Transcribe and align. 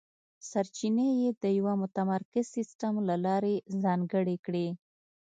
سرچینې 0.49 1.07
یې 1.21 1.29
د 1.43 1.45
یوه 1.59 1.73
متمرکز 1.83 2.45
سیستم 2.55 2.93
له 3.09 3.15
لارې 3.25 3.55
ځانګړې 3.83 4.37
کړې. 4.45 4.67